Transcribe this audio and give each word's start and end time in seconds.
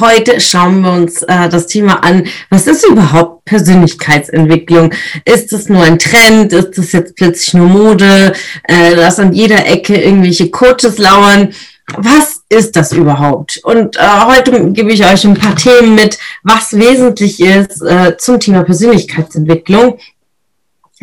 Heute 0.00 0.40
schauen 0.40 0.80
wir 0.82 0.92
uns 0.92 1.22
äh, 1.22 1.48
das 1.48 1.66
Thema 1.66 2.02
an. 2.04 2.26
Was 2.50 2.66
ist 2.66 2.86
überhaupt 2.86 3.44
Persönlichkeitsentwicklung? 3.44 4.92
Ist 5.24 5.52
es 5.52 5.68
nur 5.68 5.82
ein 5.82 5.98
Trend? 5.98 6.52
Ist 6.52 6.78
es 6.78 6.92
jetzt 6.92 7.16
plötzlich 7.16 7.54
nur 7.54 7.68
Mode? 7.68 8.32
Äh, 8.64 8.96
dass 8.96 9.18
an 9.18 9.32
jeder 9.32 9.66
Ecke 9.66 10.00
irgendwelche 10.00 10.50
Coaches 10.50 10.98
lauern? 10.98 11.52
Was 11.96 12.42
ist 12.48 12.76
das 12.76 12.92
überhaupt? 12.92 13.60
Und 13.62 13.96
äh, 13.96 14.00
heute 14.26 14.72
gebe 14.72 14.92
ich 14.92 15.04
euch 15.04 15.24
ein 15.24 15.34
paar 15.34 15.56
Themen 15.56 15.94
mit, 15.94 16.18
was 16.42 16.72
wesentlich 16.72 17.40
ist 17.40 17.82
äh, 17.82 18.16
zum 18.16 18.38
Thema 18.40 18.62
Persönlichkeitsentwicklung. 18.62 19.98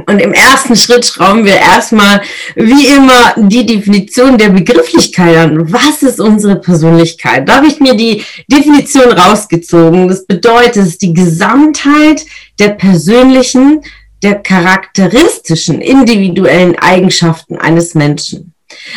Und 0.05 0.19
im 0.19 0.31
ersten 0.31 0.75
Schritt 0.75 1.05
schrauben 1.05 1.43
wir 1.43 1.55
erstmal, 1.55 2.21
wie 2.55 2.85
immer, 2.87 3.33
die 3.35 3.65
Definition 3.65 4.37
der 4.37 4.49
Begrifflichkeit 4.49 5.35
an. 5.37 5.73
Was 5.73 6.03
ist 6.03 6.19
unsere 6.19 6.57
Persönlichkeit? 6.57 7.49
Da 7.49 7.55
habe 7.55 7.67
ich 7.67 7.79
mir 7.79 7.95
die 7.95 8.23
Definition 8.47 9.11
rausgezogen. 9.11 10.07
Das 10.07 10.27
bedeutet, 10.27 10.77
es 10.77 10.87
ist 10.89 11.01
die 11.01 11.13
Gesamtheit 11.13 12.25
der 12.59 12.69
persönlichen, 12.69 13.81
der 14.21 14.35
charakteristischen, 14.35 15.81
individuellen 15.81 16.77
Eigenschaften 16.77 17.57
eines 17.57 17.95
Menschen. 17.95 18.53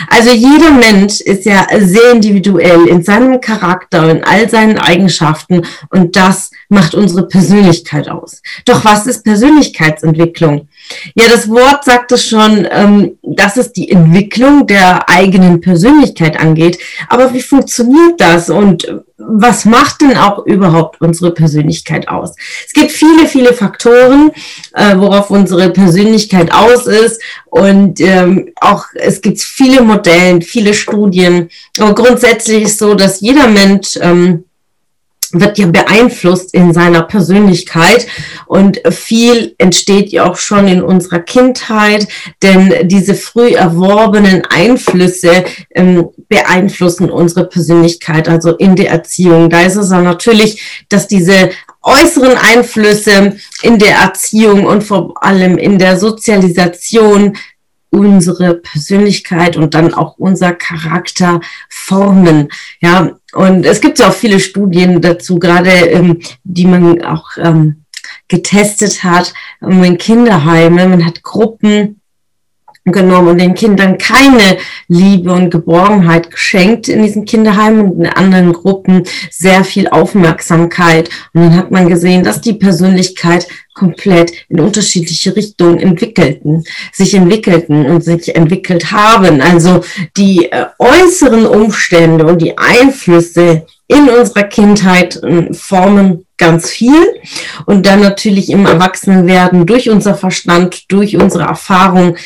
Also 0.08 0.30
jeder 0.30 0.72
Mensch 0.72 1.20
ist 1.20 1.44
ja 1.44 1.66
sehr 1.78 2.10
individuell 2.12 2.86
in 2.88 3.02
seinem 3.02 3.40
Charakter, 3.40 4.10
in 4.10 4.24
all 4.24 4.48
seinen 4.48 4.78
Eigenschaften 4.78 5.62
und 5.90 6.16
das 6.16 6.50
macht 6.68 6.94
unsere 6.94 7.28
Persönlichkeit 7.28 8.08
aus. 8.08 8.42
Doch 8.64 8.84
was 8.84 9.06
ist 9.06 9.24
Persönlichkeitsentwicklung? 9.24 10.68
Ja, 11.14 11.24
das 11.28 11.48
Wort 11.48 11.84
sagt 11.84 12.12
es 12.12 12.26
schon, 12.26 12.66
ähm, 12.70 13.18
dass 13.22 13.56
es 13.56 13.72
die 13.72 13.90
Entwicklung 13.90 14.66
der 14.66 15.08
eigenen 15.08 15.60
Persönlichkeit 15.60 16.38
angeht. 16.38 16.78
Aber 17.08 17.32
wie 17.32 17.42
funktioniert 17.42 18.20
das 18.20 18.50
und 18.50 18.86
was 19.16 19.64
macht 19.64 20.00
denn 20.00 20.16
auch 20.16 20.46
überhaupt 20.46 21.00
unsere 21.00 21.32
Persönlichkeit 21.32 22.08
aus? 22.08 22.34
Es 22.66 22.72
gibt 22.72 22.90
viele, 22.90 23.26
viele 23.26 23.52
Faktoren, 23.52 24.32
äh, 24.72 24.96
worauf 24.96 25.30
unsere 25.30 25.70
Persönlichkeit 25.70 26.52
aus 26.52 26.86
ist. 26.86 27.20
Und 27.46 28.00
ähm, 28.00 28.50
auch 28.60 28.86
es 28.94 29.20
gibt 29.20 29.40
viele 29.40 29.82
Modelle, 29.82 30.40
viele 30.40 30.74
Studien. 30.74 31.50
Aber 31.78 31.94
grundsätzlich 31.94 32.64
ist 32.64 32.78
so, 32.78 32.94
dass 32.94 33.20
jeder 33.20 33.48
Mensch 33.48 33.98
ähm, 34.00 34.44
wird 35.32 35.58
ja 35.58 35.66
beeinflusst 35.66 36.54
in 36.54 36.72
seiner 36.72 37.02
Persönlichkeit 37.02 38.06
und 38.46 38.80
viel 38.90 39.54
entsteht 39.58 40.10
ja 40.10 40.28
auch 40.28 40.36
schon 40.36 40.66
in 40.68 40.82
unserer 40.82 41.20
Kindheit, 41.20 42.08
denn 42.42 42.88
diese 42.88 43.14
früh 43.14 43.54
erworbenen 43.54 44.42
Einflüsse 44.44 45.44
ähm, 45.74 46.08
beeinflussen 46.28 47.10
unsere 47.10 47.48
Persönlichkeit, 47.48 48.28
also 48.28 48.56
in 48.56 48.76
der 48.76 48.90
Erziehung. 48.90 49.50
Da 49.50 49.62
ist 49.62 49.76
es 49.76 49.90
dann 49.90 50.04
natürlich, 50.04 50.84
dass 50.88 51.06
diese 51.06 51.50
äußeren 51.82 52.36
Einflüsse 52.36 53.36
in 53.62 53.78
der 53.78 53.96
Erziehung 53.96 54.66
und 54.66 54.84
vor 54.84 55.14
allem 55.22 55.56
in 55.56 55.78
der 55.78 55.98
Sozialisation 55.98 57.36
unsere 57.90 58.54
Persönlichkeit 58.54 59.56
und 59.56 59.74
dann 59.74 59.92
auch 59.92 60.16
unser 60.16 60.52
Charakter 60.52 61.40
formen. 61.68 62.48
Ja, 62.80 63.12
und 63.32 63.66
es 63.66 63.80
gibt 63.80 63.98
ja 63.98 64.08
auch 64.08 64.14
viele 64.14 64.40
Studien 64.40 65.00
dazu, 65.00 65.38
gerade 65.38 65.70
ähm, 65.70 66.20
die 66.44 66.66
man 66.66 67.02
auch 67.02 67.30
ähm, 67.36 67.84
getestet 68.28 69.02
hat 69.04 69.34
ähm, 69.62 69.84
in 69.84 69.98
Kinderheimen. 69.98 70.90
Man 70.90 71.04
hat 71.04 71.22
Gruppen 71.22 71.99
genommen 72.84 73.28
und 73.28 73.38
den 73.38 73.54
Kindern 73.54 73.98
keine 73.98 74.56
Liebe 74.88 75.32
und 75.32 75.50
Geborgenheit 75.50 76.30
geschenkt 76.30 76.88
in 76.88 77.02
diesen 77.02 77.24
Kinderheimen 77.24 77.90
und 77.90 78.00
in 78.00 78.06
anderen 78.06 78.52
Gruppen 78.52 79.04
sehr 79.30 79.64
viel 79.64 79.88
Aufmerksamkeit. 79.88 81.10
Und 81.34 81.42
dann 81.42 81.56
hat 81.56 81.70
man 81.70 81.88
gesehen, 81.88 82.24
dass 82.24 82.40
die 82.40 82.54
Persönlichkeit 82.54 83.46
komplett 83.74 84.32
in 84.48 84.60
unterschiedliche 84.60 85.36
Richtungen 85.36 85.78
entwickelten, 85.78 86.64
sich 86.92 87.14
entwickelten 87.14 87.86
und 87.86 88.02
sich 88.02 88.34
entwickelt 88.34 88.90
haben. 88.92 89.40
Also 89.40 89.82
die 90.16 90.50
äh, 90.50 90.66
äußeren 90.78 91.46
Umstände 91.46 92.26
und 92.26 92.42
die 92.42 92.56
Einflüsse 92.58 93.66
in 93.88 94.08
unserer 94.08 94.44
Kindheit 94.44 95.16
äh, 95.22 95.52
formen 95.52 96.26
ganz 96.36 96.70
viel 96.70 97.20
und 97.66 97.86
dann 97.86 98.00
natürlich 98.00 98.50
im 98.50 98.64
Erwachsenenwerden 98.64 99.66
durch 99.66 99.90
unser 99.90 100.14
Verstand, 100.14 100.90
durch 100.90 101.16
unsere 101.16 101.44
Erfahrung 101.44 102.16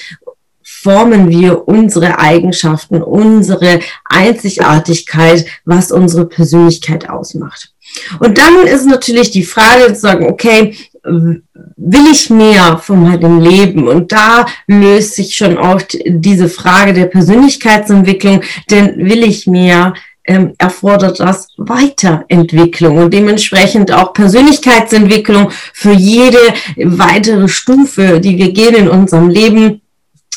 formen 0.84 1.30
wir 1.30 1.66
unsere 1.66 2.18
Eigenschaften, 2.18 3.02
unsere 3.02 3.80
Einzigartigkeit, 4.04 5.46
was 5.64 5.90
unsere 5.90 6.26
Persönlichkeit 6.26 7.08
ausmacht. 7.08 7.72
Und 8.18 8.36
dann 8.36 8.66
ist 8.66 8.86
natürlich 8.86 9.30
die 9.30 9.44
Frage 9.44 9.94
zu 9.94 10.00
sagen, 10.00 10.26
okay, 10.26 10.76
will 11.04 12.06
ich 12.12 12.28
mehr 12.28 12.76
von 12.76 13.02
meinem 13.02 13.40
Leben? 13.40 13.88
Und 13.88 14.12
da 14.12 14.44
löst 14.66 15.14
sich 15.14 15.34
schon 15.34 15.56
oft 15.56 15.96
diese 16.06 16.50
Frage 16.50 16.92
der 16.92 17.06
Persönlichkeitsentwicklung, 17.06 18.42
denn 18.70 18.98
will 18.98 19.24
ich 19.24 19.46
mehr? 19.46 19.94
Ähm, 20.26 20.54
erfordert 20.56 21.20
das 21.20 21.48
Weiterentwicklung 21.58 22.96
und 22.96 23.12
dementsprechend 23.12 23.92
auch 23.92 24.14
Persönlichkeitsentwicklung 24.14 25.50
für 25.74 25.92
jede 25.92 26.38
weitere 26.76 27.46
Stufe, 27.46 28.20
die 28.20 28.38
wir 28.38 28.52
gehen 28.52 28.74
in 28.74 28.88
unserem 28.88 29.28
Leben 29.28 29.82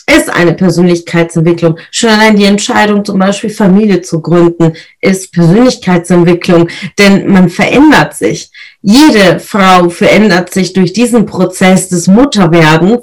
ist 0.10 0.30
eine 0.30 0.54
Persönlichkeitsentwicklung. 0.54 1.78
Schon 1.92 2.10
allein 2.10 2.36
die 2.36 2.46
Entscheidung, 2.46 3.04
zum 3.04 3.20
Beispiel 3.20 3.50
Familie 3.50 4.02
zu 4.02 4.22
gründen, 4.22 4.74
ist 5.02 5.34
Persönlichkeitsentwicklung, 5.34 6.70
denn 6.98 7.32
man 7.32 7.50
verändert 7.50 8.16
sich. 8.16 8.50
Jede 8.82 9.40
Frau 9.40 9.90
verändert 9.90 10.54
sich 10.54 10.74
durch 10.74 10.94
diesen 10.94 11.26
Prozess 11.26 11.90
des 11.90 12.08
Mutterwerdens 12.08 13.02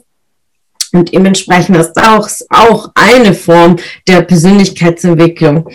und 0.94 1.12
dementsprechend 1.12 1.76
ist 1.76 1.97
auch, 1.97 2.28
auch 2.50 2.91
eine 2.94 3.34
Form 3.34 3.76
der 4.06 4.22
Persönlichkeitsentwicklung. 4.22 5.69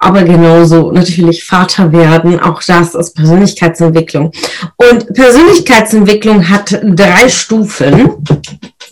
Aber 0.00 0.24
genauso 0.24 0.90
natürlich 0.90 1.44
Vater 1.44 1.92
werden, 1.92 2.40
auch 2.40 2.60
das 2.60 2.96
ist 2.96 3.14
Persönlichkeitsentwicklung. 3.14 4.32
Und 4.76 5.14
Persönlichkeitsentwicklung 5.14 6.48
hat 6.48 6.80
drei 6.82 7.28
Stufen 7.28 8.16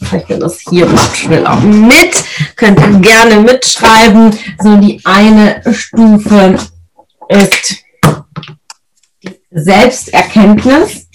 zeichne 0.03 0.39
das 0.39 0.61
hier 0.61 0.87
mal 0.87 1.15
schneller 1.15 1.57
mit. 1.61 2.25
Könnt 2.57 2.81
ihr 2.81 2.99
gerne 3.01 3.37
mitschreiben. 3.41 4.37
So, 4.63 4.77
die 4.77 5.01
eine 5.05 5.63
Stufe 5.73 6.59
ist 7.29 7.77
die 9.23 9.41
Selbsterkenntnis. 9.51 11.07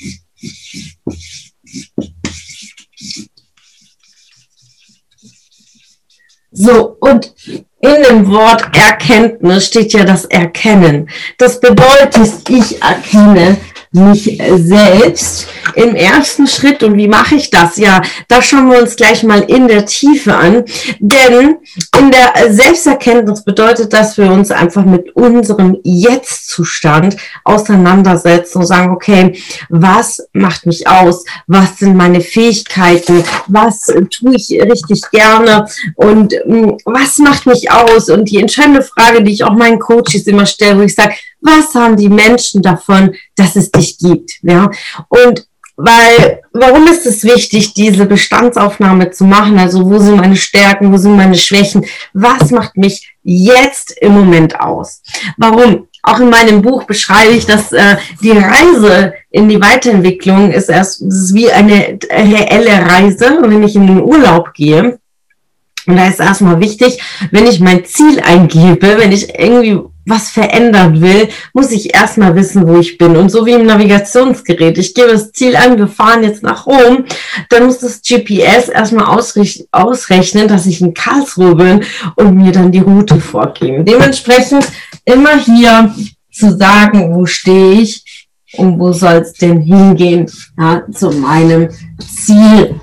So, 6.52 6.98
und 7.02 7.36
in 7.80 8.04
dem 8.04 8.28
Wort 8.32 8.76
Erkenntnis 8.76 9.68
steht 9.68 9.94
ja 9.94 10.04
das 10.04 10.26
Erkennen. 10.26 11.08
Das 11.38 11.60
bedeutet, 11.60 12.50
ich 12.50 12.82
erkenne, 12.82 13.58
mich 13.98 14.42
selbst 14.56 15.48
im 15.76 15.96
ersten 15.96 16.48
Schritt. 16.48 16.84
Und 16.84 16.98
wie 16.98 17.08
mache 17.08 17.36
ich 17.36 17.50
das? 17.50 17.78
Ja, 17.78 18.02
da 18.28 18.42
schauen 18.42 18.72
wir 18.72 18.82
uns 18.82 18.96
gleich 18.96 19.24
mal 19.24 19.42
in 19.42 19.68
der 19.68 19.86
Tiefe 19.86 20.36
an. 20.36 20.64
Denn 21.00 21.58
in 22.00 22.12
der 22.12 22.54
Selbsterkenntnis 22.54 23.44
bedeutet, 23.44 23.94
dass 23.94 24.18
wir 24.18 24.32
uns 24.32 24.52
einfach 24.52 24.86
mit 24.86 25.16
unserem 25.16 25.78
Jetzt-Zustand 25.84 27.18
auseinandersetzen 27.44 28.60
und 28.60 28.66
sagen, 28.66 28.92
okay, 28.92 29.38
was 29.70 30.28
macht 30.34 30.66
mich 30.66 30.88
aus? 30.88 31.24
Was 31.48 31.80
sind 31.80 31.96
meine 31.96 32.22
Fähigkeiten? 32.22 33.24
Was 33.48 33.86
tue 34.10 34.36
ich 34.36 34.50
richtig 34.52 35.02
gerne? 35.12 35.68
Und 35.96 36.34
hm, 36.34 36.78
was 36.86 37.18
macht 37.18 37.46
mich 37.46 37.72
aus? 37.72 38.10
Und 38.10 38.30
die 38.30 38.40
entscheidende 38.40 38.82
Frage, 38.82 39.24
die 39.24 39.34
ich 39.34 39.44
auch 39.44 39.54
meinen 39.54 39.80
Coaches 39.80 40.28
immer 40.28 40.46
stelle, 40.46 40.78
wo 40.80 40.82
ich 40.82 40.96
sage, 40.96 41.16
was 41.42 41.74
haben 41.76 41.98
die 41.98 42.10
Menschen 42.10 42.62
davon, 42.62 43.16
dass 43.36 43.56
es 43.56 43.72
dich 43.72 43.98
gibt? 43.98 44.32
Ja, 44.42 44.70
und 45.10 45.48
weil, 45.80 46.42
warum 46.54 46.88
ist 46.88 47.06
es 47.06 47.24
wichtig, 47.24 47.76
diese 47.76 48.08
Bestandsaufnahme 48.08 49.12
zu 49.12 49.26
machen? 49.26 49.60
Also, 49.60 49.86
wo 49.86 50.00
sind 50.00 50.18
meine 50.18 50.36
Stärken, 50.36 50.92
wo 50.92 50.98
sind 50.98 51.16
meine 51.16 51.36
Schwächen? 51.36 51.86
Was 52.14 52.50
macht 52.50 52.78
mich 52.78 53.16
jetzt 53.22 53.96
im 54.02 54.14
Moment 54.14 54.60
aus? 54.60 55.04
Warum? 55.38 55.88
auch 56.08 56.20
in 56.20 56.30
meinem 56.30 56.62
Buch 56.62 56.86
beschreibe 56.86 57.34
ich, 57.34 57.46
dass 57.46 57.74
äh, 57.74 57.98
die 58.22 58.32
Reise 58.32 59.14
in 59.30 59.50
die 59.50 59.62
Weiterentwicklung 59.62 60.52
ist 60.52 60.70
erst 60.70 61.02
ist 61.02 61.34
wie 61.34 61.52
eine 61.52 62.00
reelle 62.10 62.90
Reise. 62.90 63.40
wenn 63.42 63.64
ich 63.64 63.76
in 63.76 63.88
den 63.88 64.02
Urlaub 64.02 64.54
gehe, 64.54 65.00
und 65.86 65.96
da 65.96 66.08
ist 66.08 66.20
erstmal 66.20 66.60
wichtig, 66.60 67.02
wenn 67.32 67.48
ich 67.48 67.60
mein 67.60 67.86
Ziel 67.86 68.20
eingebe, 68.22 68.98
wenn 68.98 69.12
ich 69.12 69.38
irgendwie 69.38 69.80
was 70.08 70.30
verändern 70.30 71.02
will, 71.02 71.30
muss 71.54 71.72
ich 71.72 71.94
erstmal 71.94 72.36
wissen, 72.36 72.68
wo 72.68 72.78
ich 72.80 72.98
bin. 72.98 73.18
Und 73.18 73.30
so 73.30 73.46
wie 73.46 73.52
im 73.52 73.66
Navigationsgerät, 73.66 74.78
ich 74.78 74.94
gebe 74.94 75.10
das 75.10 75.32
Ziel 75.34 75.56
an, 75.56 75.78
wir 75.78 75.88
fahren 75.88 76.24
jetzt 76.24 76.44
nach 76.44 76.66
Rom, 76.66 77.06
dann 77.50 77.66
muss 77.66 77.80
das 77.80 78.02
GPS 78.02 78.70
erstmal 78.70 79.06
ausrechnen, 79.06 80.48
dass 80.48 80.66
ich 80.66 80.82
in 80.82 80.94
Karlsruhe 80.94 81.56
bin 81.56 81.84
und 82.16 82.36
mir 82.36 82.52
dann 82.52 82.72
die 82.72 82.80
Route 82.80 83.20
vorgeben. 83.20 83.84
Dementsprechend 83.84 84.68
immer 85.04 85.38
hier 85.38 85.94
zu 86.32 86.58
sagen, 86.58 87.14
wo 87.14 87.26
stehe 87.26 87.82
ich 87.82 88.28
und 88.54 88.80
wo 88.80 88.94
soll 88.94 89.16
es 89.16 89.34
denn 89.34 89.60
hingehen 89.62 90.32
ja, 90.58 90.84
zu 90.92 91.12
meinem 91.12 91.70
Ziel. 92.00 92.80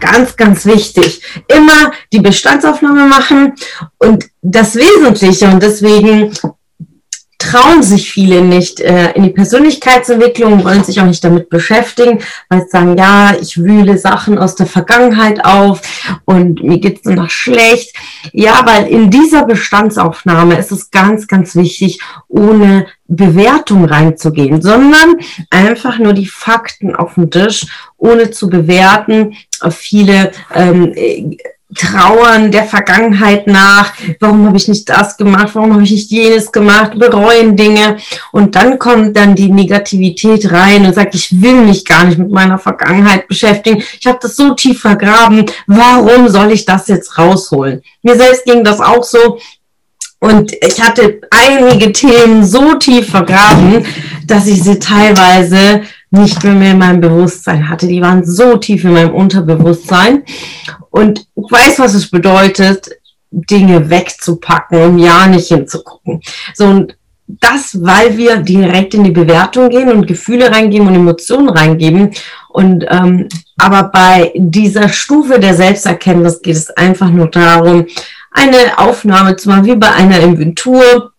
Ganz, 0.00 0.36
ganz 0.36 0.66
wichtig. 0.66 1.22
Immer 1.48 1.92
die 2.12 2.20
Bestandsaufnahme 2.20 3.06
machen 3.06 3.54
und 3.98 4.26
das 4.42 4.74
Wesentliche. 4.74 5.46
Und 5.46 5.62
deswegen 5.62 6.32
trauen 7.40 7.82
sich 7.82 8.12
viele 8.12 8.42
nicht 8.42 8.80
äh, 8.80 9.12
in 9.12 9.24
die 9.24 9.30
Persönlichkeitsentwicklung, 9.30 10.62
wollen 10.62 10.84
sich 10.84 11.00
auch 11.00 11.06
nicht 11.06 11.24
damit 11.24 11.48
beschäftigen, 11.48 12.20
weil 12.48 12.60
sie 12.60 12.68
sagen, 12.68 12.96
ja, 12.96 13.34
ich 13.40 13.56
wühle 13.56 13.98
Sachen 13.98 14.38
aus 14.38 14.54
der 14.54 14.66
Vergangenheit 14.66 15.44
auf 15.44 15.80
und 16.26 16.62
mir 16.62 16.78
geht's 16.78 17.00
danach 17.02 17.30
schlecht. 17.30 17.96
Ja, 18.32 18.60
weil 18.66 18.86
in 18.86 19.10
dieser 19.10 19.46
Bestandsaufnahme 19.46 20.58
ist 20.58 20.70
es 20.70 20.90
ganz, 20.90 21.26
ganz 21.26 21.56
wichtig, 21.56 22.00
ohne 22.28 22.86
Bewertung 23.08 23.86
reinzugehen, 23.86 24.60
sondern 24.60 25.16
einfach 25.48 25.98
nur 25.98 26.12
die 26.12 26.26
Fakten 26.26 26.94
auf 26.94 27.14
dem 27.14 27.30
Tisch, 27.30 27.66
ohne 27.96 28.30
zu 28.30 28.50
bewerten. 28.50 29.34
Viele 29.70 30.30
ähm, 30.54 30.92
trauern 31.74 32.50
der 32.50 32.64
Vergangenheit 32.64 33.46
nach, 33.46 33.92
warum 34.18 34.46
habe 34.46 34.56
ich 34.56 34.68
nicht 34.68 34.88
das 34.88 35.16
gemacht, 35.16 35.50
warum 35.54 35.72
habe 35.72 35.84
ich 35.84 35.92
nicht 35.92 36.10
jenes 36.10 36.50
gemacht, 36.50 36.98
bereuen 36.98 37.56
Dinge. 37.56 37.98
Und 38.32 38.56
dann 38.56 38.78
kommt 38.78 39.16
dann 39.16 39.34
die 39.34 39.50
Negativität 39.50 40.50
rein 40.50 40.84
und 40.84 40.94
sagt, 40.94 41.14
ich 41.14 41.40
will 41.40 41.62
mich 41.62 41.84
gar 41.84 42.04
nicht 42.04 42.18
mit 42.18 42.30
meiner 42.30 42.58
Vergangenheit 42.58 43.28
beschäftigen, 43.28 43.82
ich 43.98 44.06
habe 44.06 44.18
das 44.20 44.36
so 44.36 44.54
tief 44.54 44.80
vergraben, 44.80 45.46
warum 45.66 46.28
soll 46.28 46.52
ich 46.52 46.64
das 46.64 46.88
jetzt 46.88 47.16
rausholen? 47.16 47.82
Mir 48.02 48.16
selbst 48.16 48.44
ging 48.44 48.64
das 48.64 48.80
auch 48.80 49.04
so, 49.04 49.38
und 50.22 50.52
ich 50.52 50.80
hatte 50.82 51.20
einige 51.30 51.92
Themen 51.92 52.44
so 52.44 52.74
tief 52.74 53.10
vergraben, 53.10 53.86
dass 54.26 54.46
ich 54.46 54.62
sie 54.62 54.78
teilweise 54.78 55.82
nicht 56.10 56.42
mehr 56.42 56.72
in 56.72 56.78
meinem 56.78 57.00
Bewusstsein 57.00 57.68
hatte. 57.68 57.86
Die 57.86 58.02
waren 58.02 58.24
so 58.24 58.56
tief 58.56 58.84
in 58.84 58.92
meinem 58.92 59.14
Unterbewusstsein. 59.14 60.24
Und 60.90 61.26
ich 61.36 61.50
weiß, 61.50 61.78
was 61.78 61.94
es 61.94 62.10
bedeutet, 62.10 62.90
Dinge 63.30 63.88
wegzupacken 63.90 64.82
und 64.82 64.98
ja 64.98 65.26
nicht 65.28 65.48
hinzugucken. 65.48 66.20
So, 66.54 66.66
und 66.66 66.96
das, 67.40 67.78
weil 67.80 68.16
wir 68.16 68.38
direkt 68.38 68.94
in 68.94 69.04
die 69.04 69.12
Bewertung 69.12 69.68
gehen 69.68 69.88
und 69.88 70.08
Gefühle 70.08 70.50
reingeben 70.50 70.88
und 70.88 70.96
Emotionen 70.96 71.48
reingeben. 71.48 72.10
Und 72.48 72.84
ähm, 72.88 73.28
aber 73.56 73.84
bei 73.84 74.32
dieser 74.34 74.88
Stufe 74.88 75.38
der 75.38 75.54
Selbsterkenntnis 75.54 76.42
geht 76.42 76.56
es 76.56 76.70
einfach 76.70 77.10
nur 77.10 77.28
darum, 77.28 77.86
eine 78.32 78.78
Aufnahme 78.78 79.36
zu 79.36 79.48
machen, 79.48 79.66
wie 79.66 79.76
bei 79.76 79.92
einer 79.92 80.18
Inventur 80.20 81.12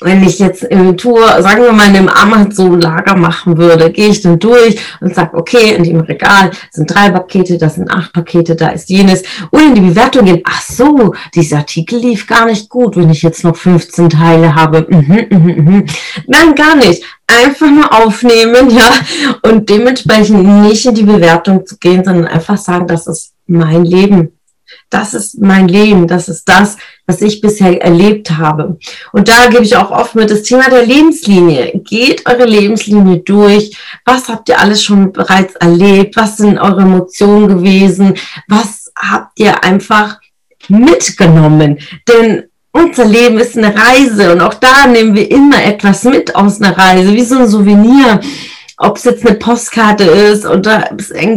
wenn 0.00 0.22
ich 0.22 0.38
jetzt 0.38 0.62
im 0.62 0.96
Tour, 0.96 1.42
sagen 1.42 1.62
wir 1.62 1.72
mal, 1.72 1.88
in 1.88 1.96
einem 1.96 2.08
Amazon-Lager 2.08 3.16
machen 3.16 3.58
würde, 3.58 3.90
gehe 3.90 4.08
ich 4.08 4.20
dann 4.20 4.38
durch 4.38 4.78
und 5.00 5.14
sage, 5.14 5.36
okay, 5.36 5.74
in 5.74 5.82
dem 5.82 6.00
Regal 6.00 6.52
sind 6.70 6.94
drei 6.94 7.10
Pakete, 7.10 7.58
das 7.58 7.74
sind 7.74 7.90
acht 7.90 8.12
Pakete, 8.12 8.54
da 8.54 8.68
ist 8.68 8.88
jenes. 8.88 9.22
Und 9.50 9.60
in 9.60 9.74
die 9.74 9.80
Bewertung 9.80 10.24
gehen, 10.24 10.42
ach 10.44 10.62
so, 10.62 11.14
dieser 11.34 11.58
Artikel 11.58 11.98
lief 11.98 12.26
gar 12.26 12.46
nicht 12.46 12.68
gut, 12.68 12.96
wenn 12.96 13.10
ich 13.10 13.22
jetzt 13.22 13.42
noch 13.42 13.56
15 13.56 14.10
Teile 14.10 14.54
habe. 14.54 14.86
Mhm, 14.88 15.26
mhm, 15.30 15.64
mhm. 15.64 15.86
Nein, 16.26 16.54
gar 16.54 16.76
nicht. 16.76 17.02
Einfach 17.26 17.70
nur 17.70 17.92
aufnehmen, 17.92 18.70
ja, 18.76 18.90
und 19.42 19.68
dementsprechend 19.68 20.44
nicht 20.62 20.86
in 20.86 20.94
die 20.94 21.02
Bewertung 21.02 21.66
zu 21.66 21.76
gehen, 21.76 22.04
sondern 22.04 22.26
einfach 22.26 22.56
sagen, 22.56 22.86
das 22.86 23.06
ist 23.06 23.32
mein 23.46 23.84
Leben 23.84 24.37
das 24.90 25.14
ist 25.14 25.40
mein 25.40 25.68
Leben, 25.68 26.06
das 26.06 26.28
ist 26.28 26.48
das, 26.48 26.76
was 27.06 27.22
ich 27.22 27.40
bisher 27.40 27.80
erlebt 27.82 28.30
habe. 28.32 28.78
Und 29.12 29.28
da 29.28 29.48
gebe 29.48 29.64
ich 29.64 29.76
auch 29.76 29.90
oft 29.90 30.14
mit 30.14 30.30
das 30.30 30.42
Thema 30.42 30.68
der 30.68 30.86
Lebenslinie. 30.86 31.80
Geht 31.84 32.26
eure 32.26 32.44
Lebenslinie 32.44 33.18
durch. 33.18 33.76
Was 34.04 34.28
habt 34.28 34.48
ihr 34.48 34.60
alles 34.60 34.82
schon 34.82 35.12
bereits 35.12 35.54
erlebt? 35.56 36.16
Was 36.16 36.36
sind 36.36 36.58
eure 36.58 36.82
Emotionen 36.82 37.48
gewesen? 37.48 38.14
Was 38.46 38.92
habt 38.96 39.38
ihr 39.38 39.64
einfach 39.64 40.18
mitgenommen? 40.68 41.78
Denn 42.08 42.44
unser 42.72 43.04
Leben 43.04 43.38
ist 43.38 43.56
eine 43.56 43.74
Reise 43.74 44.32
und 44.32 44.40
auch 44.40 44.54
da 44.54 44.86
nehmen 44.86 45.14
wir 45.14 45.30
immer 45.30 45.62
etwas 45.64 46.04
mit 46.04 46.36
aus 46.36 46.60
einer 46.60 46.76
Reise, 46.76 47.12
wie 47.12 47.24
so 47.24 47.38
ein 47.38 47.48
Souvenir 47.48 48.20
ob 48.78 48.96
es 48.96 49.04
jetzt 49.04 49.26
eine 49.26 49.36
Postkarte 49.36 50.04
ist 50.04 50.46
oder 50.46 50.90
es 50.96 51.10
ein 51.10 51.36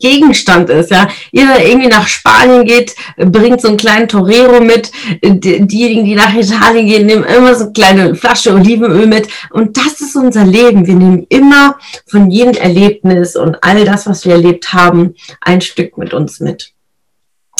Gegenstand 0.00 0.68
ist, 0.68 0.90
ja. 0.90 1.08
Jeder 1.30 1.64
irgendwie 1.64 1.88
nach 1.88 2.08
Spanien 2.08 2.64
geht, 2.64 2.96
bringt 3.16 3.60
so 3.60 3.68
einen 3.68 3.76
kleinen 3.76 4.08
Torero 4.08 4.60
mit. 4.60 4.90
Diejenigen, 5.22 6.04
die 6.04 6.16
nach 6.16 6.34
Italien 6.34 6.86
gehen, 6.86 7.06
nehmen 7.06 7.24
immer 7.24 7.54
so 7.54 7.64
eine 7.64 7.72
kleine 7.72 8.14
Flasche 8.16 8.52
Olivenöl 8.52 9.06
mit. 9.06 9.28
Und 9.50 9.76
das 9.76 10.00
ist 10.00 10.16
unser 10.16 10.44
Leben. 10.44 10.86
Wir 10.86 10.94
nehmen 10.94 11.24
immer 11.28 11.78
von 12.08 12.30
jedem 12.30 12.54
Erlebnis 12.54 13.36
und 13.36 13.62
all 13.62 13.84
das, 13.84 14.06
was 14.06 14.24
wir 14.24 14.32
erlebt 14.32 14.72
haben, 14.72 15.14
ein 15.40 15.60
Stück 15.60 15.96
mit 15.98 16.12
uns 16.12 16.40
mit. 16.40 16.72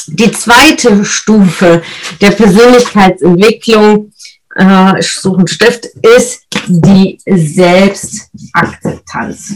Die 0.09 0.33
zweite 0.33 1.05
Stufe 1.05 1.81
der 2.21 2.33
Persönlichkeitsentwicklung 2.33 4.12
äh, 4.57 5.01
ich 5.01 5.15
suche 5.15 5.39
einen 5.39 5.49
Stift, 5.49 5.87
ist 6.17 6.47
die 6.67 7.19
Selbstakzeptanz. 7.27 9.55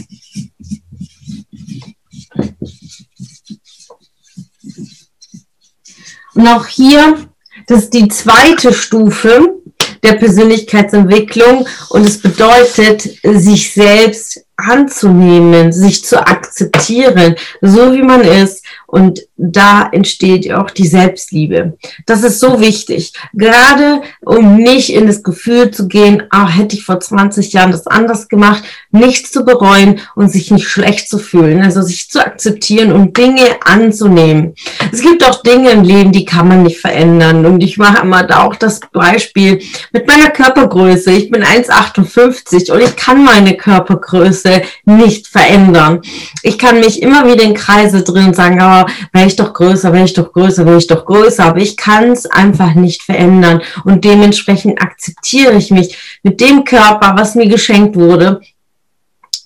Und 6.33 6.47
auch 6.47 6.65
hier, 6.67 7.29
das 7.65 7.83
ist 7.83 7.93
die 7.93 8.07
zweite 8.09 8.73
Stufe 8.73 9.55
der 10.03 10.13
Persönlichkeitsentwicklung 10.13 11.67
und 11.89 12.05
es 12.05 12.21
bedeutet, 12.21 13.01
sich 13.23 13.73
selbst 13.73 14.45
anzunehmen, 14.55 15.71
sich 15.71 16.05
zu 16.05 16.23
akzeptieren, 16.25 17.35
so 17.61 17.91
wie 17.93 18.03
man 18.03 18.21
ist 18.21 18.63
und 18.85 19.26
da 19.37 19.87
entsteht 19.91 20.51
auch 20.51 20.71
die 20.71 20.87
Selbstliebe. 20.87 21.77
Das 22.05 22.23
ist 22.23 22.39
so 22.39 22.59
wichtig. 22.59 23.13
Gerade 23.33 24.01
um 24.21 24.57
nicht 24.57 24.91
in 24.91 25.05
das 25.05 25.21
Gefühl 25.21 25.71
zu 25.71 25.87
gehen, 25.87 26.23
ah, 26.31 26.49
hätte 26.49 26.75
ich 26.75 26.83
vor 26.83 26.99
20 26.99 27.53
Jahren 27.53 27.71
das 27.71 27.85
anders 27.85 28.27
gemacht, 28.27 28.63
nichts 28.91 29.31
zu 29.31 29.45
bereuen 29.45 29.99
und 30.15 30.29
sich 30.29 30.49
nicht 30.49 30.67
schlecht 30.67 31.07
zu 31.07 31.19
fühlen. 31.19 31.61
Also 31.61 31.83
sich 31.83 32.09
zu 32.09 32.19
akzeptieren 32.19 32.91
und 32.91 33.15
Dinge 33.15 33.57
anzunehmen. 33.63 34.55
Es 34.91 35.01
gibt 35.01 35.23
auch 35.23 35.43
Dinge 35.43 35.69
im 35.69 35.83
Leben, 35.83 36.11
die 36.11 36.25
kann 36.25 36.47
man 36.47 36.63
nicht 36.63 36.79
verändern. 36.79 37.45
Und 37.45 37.61
ich 37.61 37.77
mache 37.77 38.01
immer 38.01 38.23
da 38.23 38.43
auch 38.43 38.55
das 38.55 38.79
Beispiel 38.91 39.61
mit 39.91 40.07
meiner 40.07 40.31
Körpergröße. 40.31 41.11
Ich 41.11 41.29
bin 41.29 41.43
1,58 41.43 42.71
und 42.71 42.81
ich 42.81 42.95
kann 42.95 43.23
meine 43.23 43.55
Körpergröße 43.55 44.63
nicht 44.85 45.27
verändern. 45.27 46.01
Ich 46.41 46.57
kann 46.57 46.79
mich 46.79 47.01
immer 47.03 47.27
wieder 47.27 47.43
in 47.43 47.53
Kreise 47.53 48.03
drin 48.03 48.33
sagen, 48.33 48.59
oh, 48.61 48.85
wäre 49.27 49.33
ich 49.33 49.35
doch 49.35 49.53
größer, 49.53 49.91
wäre 49.91 50.05
ich 50.05 50.13
doch 50.13 50.31
größer, 50.31 50.65
wäre 50.65 50.77
ich 50.77 50.87
doch 50.87 51.05
größer, 51.05 51.43
aber 51.43 51.59
ich 51.59 51.75
kann 51.75 52.11
es 52.11 52.25
einfach 52.25 52.75
nicht 52.75 53.03
verändern 53.03 53.61
und 53.83 54.05
dementsprechend 54.05 54.81
akzeptiere 54.81 55.55
ich 55.55 55.69
mich 55.69 55.97
mit 56.23 56.39
dem 56.39 56.63
Körper, 56.63 57.15
was 57.17 57.35
mir 57.35 57.47
geschenkt 57.47 57.97
wurde 57.97 58.39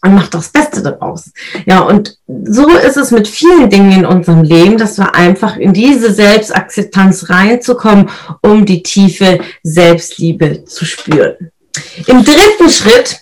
und 0.04 0.14
mache 0.14 0.30
das 0.30 0.50
Beste 0.50 0.84
daraus. 0.84 1.32
Ja, 1.66 1.80
und 1.80 2.16
so 2.28 2.70
ist 2.70 2.98
es 2.98 3.10
mit 3.10 3.28
vielen 3.28 3.72
Dingen 3.72 3.92
in 3.92 4.06
unserem 4.06 4.44
Leben, 4.44 4.78
dass 4.78 5.00
wir 5.00 5.16
einfach 5.16 5.58
in 5.58 5.74
diese 5.74 6.14
Selbstakzeptanz 6.14 7.30
reinzukommen, 7.30 8.10
um 8.42 8.66
die 8.66 8.84
tiefe 8.84 9.40
Selbstliebe 9.64 10.64
zu 10.66 10.86
spüren. 10.86 11.52
Im 12.06 12.24
dritten 12.24 12.70
Schritt 12.70 13.22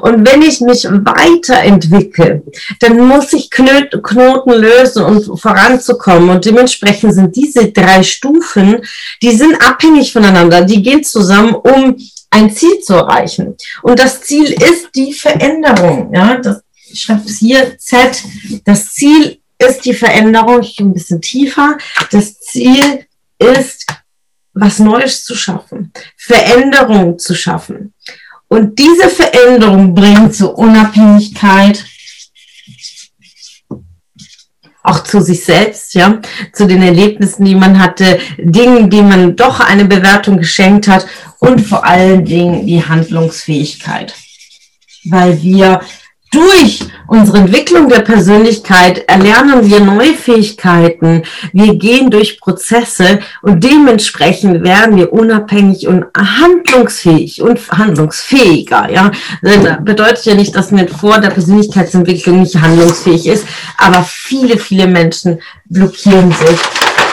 Und 0.00 0.26
wenn 0.26 0.42
ich 0.42 0.60
mich 0.60 0.84
weiterentwickle, 0.84 2.42
dann 2.80 3.06
muss 3.06 3.32
ich 3.32 3.50
Knoten 3.50 4.52
lösen, 4.52 5.04
um 5.04 5.38
voranzukommen. 5.38 6.30
Und 6.30 6.44
dementsprechend 6.44 7.14
sind 7.14 7.34
diese 7.34 7.72
drei 7.72 8.02
Stufen, 8.02 8.82
die 9.22 9.32
sind 9.32 9.54
abhängig 9.66 10.12
voneinander. 10.12 10.62
Die 10.62 10.82
gehen 10.82 11.02
zusammen, 11.02 11.54
um 11.54 11.96
ein 12.30 12.50
Ziel 12.50 12.80
zu 12.80 12.94
erreichen. 12.94 13.56
Und 13.82 13.98
das 13.98 14.22
Ziel 14.22 14.52
ist 14.52 14.90
die 14.94 15.12
Veränderung. 15.12 16.12
Ja, 16.14 16.36
das, 16.36 16.62
ich 16.90 17.00
schreibe 17.00 17.22
es 17.26 17.38
hier 17.38 17.78
Z. 17.78 18.22
Das 18.64 18.92
Ziel 18.92 19.40
ist 19.58 19.84
die 19.84 19.94
Veränderung. 19.94 20.60
Ich 20.60 20.76
gehe 20.76 20.86
ein 20.86 20.94
bisschen 20.94 21.20
tiefer. 21.20 21.78
Das 22.10 22.38
Ziel 22.40 23.06
ist, 23.38 23.86
was 24.52 24.78
Neues 24.78 25.24
zu 25.24 25.34
schaffen, 25.34 25.92
Veränderung 26.16 27.18
zu 27.18 27.34
schaffen. 27.34 27.94
Und 28.48 28.78
diese 28.78 29.08
Veränderung 29.10 29.94
bringt 29.94 30.34
zu 30.34 30.50
Unabhängigkeit, 30.52 31.84
auch 34.82 35.04
zu 35.04 35.20
sich 35.20 35.44
selbst, 35.44 35.94
ja, 35.94 36.20
zu 36.54 36.66
den 36.66 36.80
Erlebnissen, 36.80 37.44
die 37.44 37.54
man 37.54 37.78
hatte, 37.78 38.18
Dingen, 38.38 38.88
die 38.88 39.02
man 39.02 39.36
doch 39.36 39.60
eine 39.60 39.84
Bewertung 39.84 40.38
geschenkt 40.38 40.88
hat 40.88 41.06
und 41.40 41.60
vor 41.60 41.84
allen 41.84 42.24
Dingen 42.24 42.66
die 42.66 42.82
Handlungsfähigkeit. 42.82 44.14
Weil 45.04 45.42
wir 45.42 45.80
durch 46.30 46.80
unsere 47.06 47.38
Entwicklung 47.38 47.88
der 47.88 48.00
Persönlichkeit 48.00 49.08
erlernen 49.08 49.68
wir 49.68 49.80
neue 49.80 50.14
Fähigkeiten. 50.14 51.22
Wir 51.52 51.74
gehen 51.74 52.10
durch 52.10 52.38
Prozesse 52.40 53.20
und 53.42 53.64
dementsprechend 53.64 54.62
werden 54.62 54.96
wir 54.96 55.12
unabhängig 55.12 55.88
und 55.88 56.04
handlungsfähig 56.16 57.40
und 57.40 57.58
handlungsfähiger. 57.70 58.90
Ja, 58.90 59.10
das 59.42 59.84
bedeutet 59.84 60.24
ja 60.26 60.34
nicht, 60.34 60.54
dass 60.54 60.70
man 60.70 60.88
vor 60.88 61.18
der 61.18 61.30
Persönlichkeitsentwicklung 61.30 62.40
nicht 62.40 62.60
handlungsfähig 62.60 63.26
ist, 63.26 63.46
aber 63.78 64.02
viele, 64.02 64.58
viele 64.58 64.86
Menschen 64.86 65.40
blockieren 65.66 66.30
sich 66.32 66.58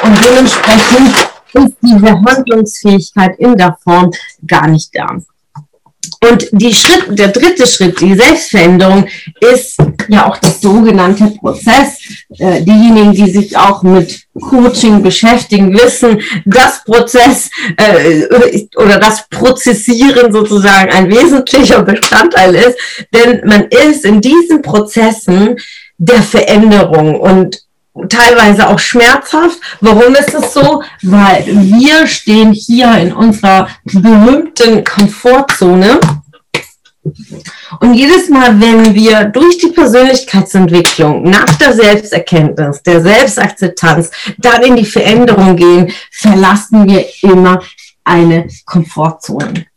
und 0.03 0.17
dementsprechend 0.25 1.15
ist 1.53 1.77
diese 1.81 2.11
Handlungsfähigkeit 2.11 3.39
in 3.39 3.55
der 3.55 3.77
Form 3.81 4.11
gar 4.45 4.67
nicht 4.67 4.89
da. 4.93 5.17
Und 6.29 6.47
die 6.51 6.73
Schritt, 6.73 7.17
der 7.19 7.29
dritte 7.29 7.67
Schritt, 7.67 7.99
die 7.99 8.15
Selbstveränderung, 8.15 9.07
ist 9.39 9.77
ja 10.07 10.27
auch 10.27 10.37
das 10.37 10.61
sogenannte 10.61 11.31
Prozess. 11.39 11.99
Äh, 12.37 12.61
diejenigen, 12.61 13.11
die 13.13 13.29
sich 13.29 13.55
auch 13.57 13.83
mit 13.83 14.25
Coaching 14.39 15.01
beschäftigen, 15.01 15.73
wissen, 15.73 16.21
dass 16.45 16.83
Prozess 16.83 17.49
äh, 17.77 18.67
oder 18.75 18.99
das 18.99 19.27
Prozessieren 19.29 20.31
sozusagen 20.31 20.91
ein 20.91 21.09
wesentlicher 21.09 21.83
Bestandteil 21.83 22.55
ist. 22.55 22.77
Denn 23.13 23.41
man 23.45 23.65
ist 23.65 24.05
in 24.05 24.21
diesen 24.21 24.61
Prozessen 24.61 25.57
der 25.97 26.21
Veränderung 26.21 27.19
und 27.19 27.64
teilweise 28.09 28.67
auch 28.67 28.79
schmerzhaft. 28.79 29.59
Warum 29.81 30.15
ist 30.15 30.33
es 30.33 30.53
so? 30.53 30.83
Weil 31.01 31.45
wir 31.47 32.07
stehen 32.07 32.51
hier 32.51 32.91
in 32.97 33.13
unserer 33.13 33.67
berühmten 33.83 34.83
Komfortzone. 34.83 35.99
Und 37.79 37.93
jedes 37.93 38.29
Mal, 38.29 38.59
wenn 38.59 38.95
wir 38.95 39.25
durch 39.25 39.59
die 39.59 39.67
Persönlichkeitsentwicklung 39.67 41.23
nach 41.23 41.53
der 41.55 41.73
Selbsterkenntnis, 41.73 42.81
der 42.81 43.01
Selbstakzeptanz, 43.01 44.09
dann 44.39 44.63
in 44.63 44.75
die 44.75 44.85
Veränderung 44.85 45.55
gehen, 45.55 45.91
verlassen 46.11 46.87
wir 46.87 47.05
immer 47.21 47.61
eine 48.03 48.47
Komfortzone. 48.65 49.67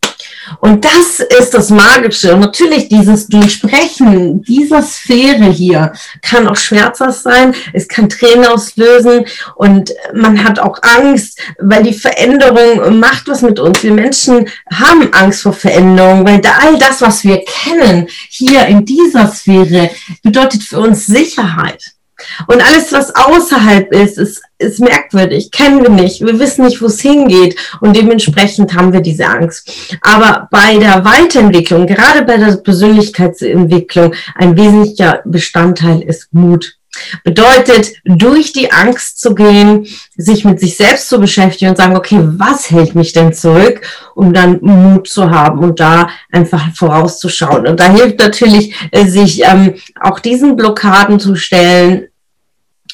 Und 0.60 0.84
das 0.84 1.20
ist 1.20 1.54
das 1.54 1.70
Magische. 1.70 2.34
Und 2.34 2.40
natürlich 2.40 2.88
dieses 2.88 3.26
Durchsprechen 3.26 4.42
dieser 4.42 4.82
Sphäre 4.82 5.46
hier 5.46 5.92
kann 6.22 6.48
auch 6.48 6.56
schmerzhaft 6.56 7.22
sein. 7.22 7.54
Es 7.72 7.88
kann 7.88 8.08
Tränen 8.08 8.46
auslösen 8.46 9.24
und 9.56 9.92
man 10.14 10.42
hat 10.44 10.58
auch 10.58 10.78
Angst, 10.82 11.38
weil 11.58 11.82
die 11.82 11.94
Veränderung 11.94 12.98
macht 12.98 13.28
was 13.28 13.42
mit 13.42 13.58
uns. 13.58 13.82
Wir 13.82 13.92
Menschen 13.92 14.48
haben 14.72 15.12
Angst 15.12 15.42
vor 15.42 15.52
Veränderung, 15.52 16.26
weil 16.26 16.40
all 16.62 16.78
das, 16.78 17.00
was 17.00 17.24
wir 17.24 17.44
kennen 17.44 18.08
hier 18.28 18.66
in 18.66 18.84
dieser 18.84 19.28
Sphäre, 19.28 19.90
bedeutet 20.22 20.62
für 20.62 20.80
uns 20.80 21.06
Sicherheit. 21.06 21.97
Und 22.46 22.62
alles, 22.64 22.92
was 22.92 23.14
außerhalb 23.14 23.92
ist, 23.92 24.18
ist, 24.18 24.42
ist 24.58 24.80
merkwürdig, 24.80 25.50
kennen 25.50 25.82
wir 25.82 25.90
nicht. 25.90 26.20
Wir 26.20 26.38
wissen 26.38 26.64
nicht, 26.64 26.82
wo 26.82 26.87
es 26.87 27.00
hingeht. 27.00 27.56
Und 27.80 27.96
dementsprechend 27.96 28.75
haben 28.75 28.92
wir 28.92 29.00
diese 29.00 29.26
Angst. 29.26 29.70
Aber 30.00 30.48
bei 30.50 30.78
der 30.78 31.04
Weiterentwicklung, 31.04 31.87
gerade 31.87 32.22
bei 32.25 32.37
der 32.37 32.56
Persönlichkeitsentwicklung, 32.56 34.14
ein 34.34 34.56
wesentlicher 34.56 35.22
Bestandteil 35.25 36.02
ist 36.02 36.32
Mut. 36.32 36.78
Bedeutet, 37.22 37.92
durch 38.04 38.52
die 38.52 38.72
Angst 38.72 39.20
zu 39.20 39.34
gehen, 39.34 39.87
sich 40.16 40.44
mit 40.44 40.58
sich 40.58 40.76
selbst 40.76 41.08
zu 41.08 41.20
beschäftigen 41.20 41.70
und 41.70 41.76
sagen, 41.76 41.96
okay, 41.96 42.18
was 42.20 42.70
hält 42.70 42.94
mich 42.94 43.12
denn 43.12 43.32
zurück, 43.32 43.82
um 44.14 44.32
dann 44.32 44.58
Mut 44.62 45.08
zu 45.08 45.30
haben 45.30 45.60
und 45.60 45.80
da 45.80 46.08
einfach 46.32 46.75
vorauszuschauen. 46.75 47.66
Und 47.66 47.78
da 47.78 47.92
hilft 47.92 48.18
natürlich, 48.18 48.75
äh, 48.90 49.06
sich 49.06 49.44
ähm, 49.44 49.75
auch 50.00 50.18
diesen 50.18 50.56
Blockaden 50.56 51.20
zu 51.20 51.37
stellen, 51.37 52.07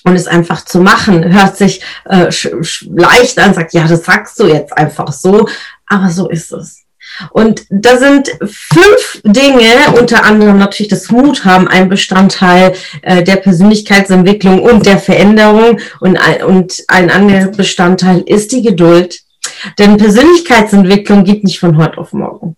und 0.05 0.15
es 0.15 0.27
einfach 0.27 0.65
zu 0.65 0.81
machen, 0.81 1.33
hört 1.33 1.57
sich 1.57 1.81
äh, 2.05 2.29
leicht 2.95 3.39
an, 3.39 3.55
sagt, 3.55 3.73
ja, 3.73 3.87
das 3.87 4.05
sagst 4.05 4.39
du 4.39 4.47
jetzt 4.47 4.77
einfach 4.77 5.13
so, 5.13 5.49
aber 5.87 6.11
so 6.11 6.29
ist 6.29 6.53
es. 6.53 6.85
Und 7.31 7.65
da 7.71 7.97
sind 7.97 8.29
fünf 8.41 9.23
Dinge, 9.25 9.67
unter 9.99 10.25
anderem 10.25 10.59
natürlich 10.59 10.91
das 10.91 11.11
Mut 11.11 11.45
haben, 11.45 11.69
ein 11.69 11.89
Bestandteil 11.89 12.75
äh, 13.03 13.23
der 13.23 13.37
Persönlichkeitsentwicklung 13.37 14.61
und 14.61 14.87
der 14.87 14.99
Veränderung 14.99 15.79
und 16.01 16.17
ein, 16.17 16.43
und 16.43 16.83
ein 16.89 17.11
anderer 17.11 17.49
Bestandteil 17.49 18.23
ist 18.27 18.53
die 18.53 18.63
Geduld. 18.63 19.21
Denn 19.79 19.97
Persönlichkeitsentwicklung 19.97 21.25
geht 21.25 21.45
nicht 21.45 21.59
von 21.59 21.77
heute 21.77 21.99
auf 21.99 22.13
morgen. 22.13 22.57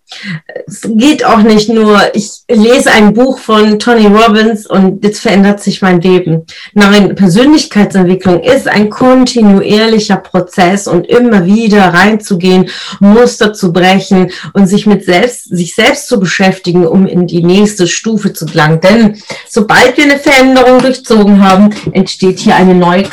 Es 0.65 0.81
geht 0.85 1.25
auch 1.25 1.41
nicht 1.41 1.69
nur, 1.69 1.99
ich 2.13 2.43
lese 2.49 2.91
ein 2.91 3.13
Buch 3.13 3.39
von 3.39 3.79
Tony 3.79 4.07
Robbins 4.07 4.65
und 4.65 5.03
jetzt 5.03 5.21
verändert 5.21 5.61
sich 5.61 5.81
mein 5.81 6.01
Leben. 6.01 6.45
Nein, 6.73 7.15
Persönlichkeitsentwicklung 7.15 8.41
ist 8.41 8.67
ein 8.67 8.89
kontinuierlicher 8.89 10.17
Prozess 10.17 10.87
und 10.87 11.07
immer 11.07 11.45
wieder 11.45 11.93
reinzugehen, 11.93 12.69
Muster 12.99 13.53
zu 13.53 13.73
brechen 13.73 14.31
und 14.53 14.67
sich 14.67 14.85
mit 14.85 15.05
selbst, 15.05 15.45
sich 15.45 15.75
selbst 15.75 16.07
zu 16.07 16.19
beschäftigen, 16.19 16.85
um 16.85 17.05
in 17.05 17.27
die 17.27 17.43
nächste 17.43 17.87
Stufe 17.87 18.33
zu 18.33 18.45
gelangen. 18.45 18.81
Denn 18.81 19.21
sobald 19.49 19.97
wir 19.97 20.05
eine 20.05 20.19
Veränderung 20.19 20.79
durchzogen 20.79 21.43
haben, 21.43 21.69
entsteht 21.91 22.39
hier 22.39 22.55
eine 22.55 22.75
neue 22.75 23.03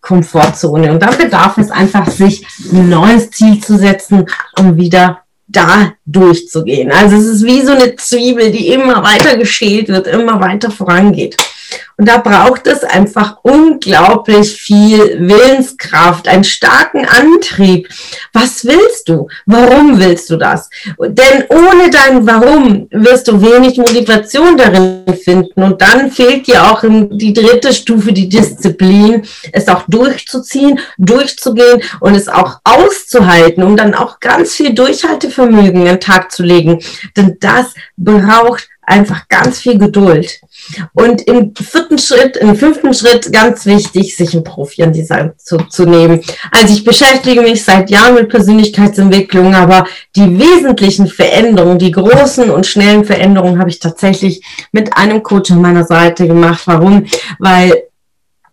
Komfortzone 0.00 0.92
und 0.92 1.02
dann 1.02 1.16
bedarf 1.16 1.58
es 1.58 1.70
einfach, 1.70 2.08
sich 2.10 2.46
neu 2.70 3.08
neues 3.08 3.27
Ziel 3.30 3.62
zu 3.62 3.78
setzen, 3.78 4.26
um 4.58 4.76
wieder 4.76 5.22
da 5.46 5.94
durchzugehen. 6.04 6.92
Also 6.92 7.16
es 7.16 7.24
ist 7.24 7.44
wie 7.44 7.62
so 7.62 7.72
eine 7.72 7.96
Zwiebel, 7.96 8.50
die 8.50 8.68
immer 8.68 9.02
weiter 9.02 9.36
geschält 9.36 9.88
wird, 9.88 10.06
immer 10.06 10.40
weiter 10.40 10.70
vorangeht. 10.70 11.36
Und 11.96 12.08
da 12.08 12.18
braucht 12.18 12.66
es 12.66 12.84
einfach 12.84 13.38
unglaublich 13.42 14.60
viel 14.60 15.28
Willenskraft, 15.28 16.28
einen 16.28 16.44
starken 16.44 17.06
Antrieb. 17.06 17.88
Was 18.32 18.64
willst 18.64 19.08
du? 19.08 19.28
Warum 19.46 19.98
willst 19.98 20.30
du 20.30 20.36
das? 20.36 20.70
Denn 20.98 21.44
ohne 21.48 21.90
dein 21.90 22.26
Warum 22.26 22.88
wirst 22.90 23.28
du 23.28 23.40
wenig 23.40 23.78
Motivation 23.78 24.56
darin 24.56 25.04
finden. 25.22 25.62
Und 25.62 25.80
dann 25.80 26.10
fehlt 26.10 26.46
dir 26.46 26.70
auch 26.70 26.82
die 26.82 27.32
dritte 27.32 27.72
Stufe, 27.72 28.12
die 28.12 28.28
Disziplin, 28.28 29.22
es 29.52 29.68
auch 29.68 29.84
durchzuziehen, 29.88 30.78
durchzugehen 30.98 31.82
und 32.00 32.14
es 32.14 32.28
auch 32.28 32.60
auszuhalten, 32.64 33.62
um 33.62 33.76
dann 33.76 33.94
auch 33.94 34.20
ganz 34.20 34.54
viel 34.54 34.74
Durchhaltevermögen 34.74 35.80
an 35.80 35.86
den 35.86 36.00
Tag 36.00 36.32
zu 36.32 36.42
legen. 36.42 36.80
Denn 37.16 37.36
das 37.40 37.74
braucht 37.96 38.68
einfach 38.88 39.28
ganz 39.28 39.60
viel 39.60 39.78
Geduld. 39.78 40.40
Und 40.92 41.22
im 41.22 41.54
vierten 41.54 41.98
Schritt, 41.98 42.36
im 42.36 42.56
fünften 42.56 42.92
Schritt 42.94 43.32
ganz 43.32 43.66
wichtig, 43.66 44.16
sich 44.16 44.34
ein 44.34 44.44
Profi 44.44 44.82
an 44.82 44.92
dieser 44.92 45.36
zu, 45.36 45.58
zu 45.58 45.84
nehmen. 45.84 46.22
Also 46.50 46.74
ich 46.74 46.84
beschäftige 46.84 47.42
mich 47.42 47.64
seit 47.64 47.90
Jahren 47.90 48.14
mit 48.14 48.28
Persönlichkeitsentwicklung, 48.28 49.54
aber 49.54 49.86
die 50.16 50.38
wesentlichen 50.38 51.06
Veränderungen, 51.06 51.78
die 51.78 51.90
großen 51.90 52.50
und 52.50 52.66
schnellen 52.66 53.04
Veränderungen 53.04 53.58
habe 53.58 53.70
ich 53.70 53.78
tatsächlich 53.78 54.42
mit 54.72 54.96
einem 54.96 55.22
Coach 55.22 55.50
an 55.50 55.62
meiner 55.62 55.84
Seite 55.84 56.26
gemacht. 56.26 56.62
Warum? 56.66 57.06
Weil 57.38 57.87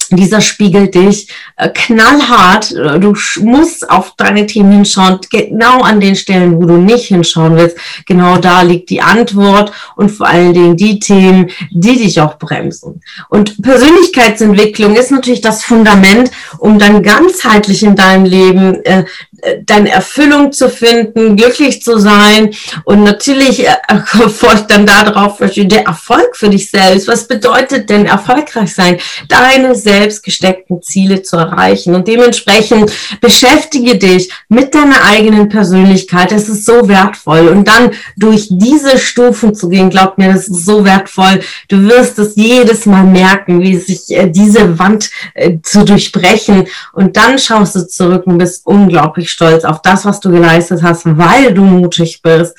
dieser 0.10 0.42
spiegelt 0.42 0.96
dich 0.96 1.30
äh, 1.56 1.70
knallhart. 1.70 2.72
Du 2.72 3.16
musst 3.42 3.90
auf 3.90 4.14
deine 4.18 4.46
Themen 4.46 4.72
hinschauen, 4.72 5.20
genau 5.30 5.82
an 5.82 6.00
den 6.00 6.16
Stellen, 6.16 6.58
wo 6.58 6.66
du 6.66 6.78
nicht 6.78 7.06
hinschauen 7.06 7.56
willst. 7.56 7.78
Genau 8.06 8.38
da 8.38 8.62
liegt 8.62 8.90
die 8.90 9.02
Antwort 9.02 9.72
und 9.96 10.10
vor 10.10 10.28
allen 10.28 10.54
Dingen 10.54 10.78
die 10.78 11.00
Themen, 11.00 11.50
die 11.72 11.98
dich 11.98 12.20
auch 12.22 12.38
bremsen. 12.38 13.02
Und 13.30 13.62
Persönlichkeitsentwicklung 13.62 14.96
ist 14.96 15.12
natürlich 15.12 15.42
das 15.42 15.64
Fundament, 15.64 16.32
um 16.58 16.80
dann 16.80 17.04
ganzheitlich 17.04 17.84
in 17.84 17.96
deinem 17.96 18.26
Leben 18.26 18.84
äh, 18.86 19.06
deine 19.66 19.92
Erfüllung 19.92 20.52
zu 20.52 20.70
finden, 20.70 21.36
glücklich 21.36 21.82
zu 21.82 22.00
sein. 22.00 22.54
Und 22.84 23.04
natürlich 23.04 23.66
äh, 23.68 23.76
folgt 24.30 24.72
dann 24.72 24.86
darauf 24.86 25.38
der 25.40 25.86
Erfolg 25.86 26.36
für 26.36 26.50
dich 26.50 26.70
selbst. 26.70 27.08
Was 27.08 27.28
bedeutet 27.28 27.90
denn 27.90 28.06
erfolgreich 28.06 28.74
sein? 28.74 28.98
Deine 29.30 29.76
selbst 29.76 30.24
gesteckten 30.24 30.82
Ziele 30.82 31.22
zu 31.22 31.38
erreichen. 31.38 31.96
Und 31.96 32.08
dementsprechend 32.08 32.92
beschäftige 33.22 33.98
dich 33.98 34.32
mit 34.50 34.74
deiner 34.74 35.04
eigenen 35.04 35.50
Persönlichkeit. 35.50 36.32
Das 36.32 36.50
ist 36.50 36.66
so 36.66 36.88
wertvoll. 36.88 37.48
Und 37.48 37.68
dann 37.68 37.92
durch 38.18 38.48
diese 38.50 38.98
Stufen 38.98 39.54
zu 39.54 39.70
gehen, 39.70 39.90
glaub 39.90 40.18
mir, 40.18 40.34
das 40.34 40.48
ist 40.48 40.66
so 40.66 40.84
wertvoll. 40.84 41.42
Du 41.68 41.88
wirst 41.88 42.20
es 42.20 42.36
jedes 42.36 42.86
Mal 42.86 43.04
merken, 43.04 43.62
wie 43.62 43.78
sich 43.78 44.10
äh, 44.10 44.28
diese 44.28 44.78
Wand 44.80 45.10
äh, 45.34 45.58
zu 45.62 45.84
durchbrechen. 45.84 46.68
Und 46.94 47.18
dann 47.18 47.38
schaust 47.40 47.76
du 47.76 47.88
zurück 47.88 48.24
und 48.26 48.38
bist 48.38 48.66
unglaublich 48.66 49.35
stolz 49.36 49.66
auf 49.66 49.82
das, 49.82 50.06
was 50.06 50.22
du 50.22 50.32
geleistet 50.32 50.82
hast, 50.82 51.06
weil 51.06 51.54
du 51.54 51.62
mutig 51.62 52.22
bist. 52.22 52.56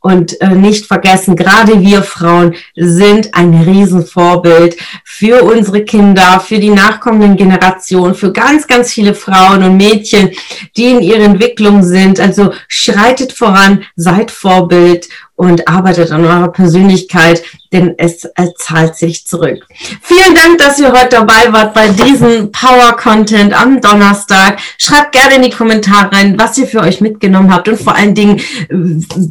Und 0.00 0.40
äh, 0.40 0.54
nicht 0.54 0.86
vergessen, 0.86 1.34
gerade 1.34 1.80
wir 1.80 2.02
Frauen 2.02 2.54
sind 2.76 3.34
ein 3.34 3.52
Riesenvorbild 3.52 4.76
für 5.04 5.42
unsere 5.42 5.84
Kinder, 5.84 6.40
für 6.40 6.58
die 6.58 6.70
nachkommenden 6.70 7.36
Generationen, 7.36 8.14
für 8.14 8.32
ganz, 8.32 8.66
ganz 8.66 8.92
viele 8.92 9.14
Frauen 9.14 9.64
und 9.64 9.76
Mädchen, 9.76 10.30
die 10.76 10.90
in 10.90 11.00
ihrer 11.00 11.24
Entwicklung 11.24 11.82
sind. 11.82 12.20
Also 12.20 12.52
schreitet 12.68 13.32
voran, 13.32 13.84
seid 13.96 14.30
Vorbild 14.30 15.08
und 15.36 15.68
arbeitet 15.68 16.10
an 16.10 16.24
eurer 16.24 16.48
Persönlichkeit, 16.48 17.42
denn 17.72 17.94
es 17.98 18.24
äh, 18.24 18.48
zahlt 18.56 18.96
sich 18.96 19.26
zurück. 19.26 19.66
Vielen 20.02 20.34
Dank, 20.34 20.58
dass 20.58 20.78
ihr 20.78 20.90
heute 20.90 21.10
dabei 21.10 21.52
wart 21.52 21.74
bei 21.74 21.88
diesem 21.88 22.50
Power 22.50 22.96
Content 22.96 23.52
am 23.52 23.80
Donnerstag. 23.80 24.58
Schreibt 24.78 25.12
gerne 25.12 25.36
in 25.36 25.42
die 25.42 25.50
Kommentare 25.50 26.10
rein, 26.12 26.38
was 26.38 26.56
ihr 26.56 26.66
für 26.66 26.80
euch 26.80 27.00
mitgenommen 27.00 27.52
habt 27.52 27.68
und 27.68 27.80
vor 27.80 27.94
allen 27.94 28.14
Dingen 28.14 28.40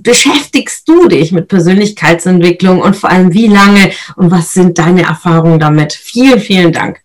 beschäftigst 0.04 0.88
du 0.88 1.08
dich 1.08 1.32
mit 1.32 1.48
Persönlichkeitsentwicklung 1.48 2.82
und 2.82 2.96
vor 2.96 3.10
allem 3.10 3.34
wie 3.34 3.48
lange 3.48 3.92
und 4.16 4.30
was 4.30 4.54
sind 4.54 4.78
deine 4.78 5.04
Erfahrungen 5.04 5.60
damit. 5.60 5.94
Vielen, 5.94 6.40
vielen 6.40 6.72
Dank. 6.72 7.05